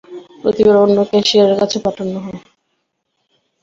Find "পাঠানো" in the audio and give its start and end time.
1.85-2.17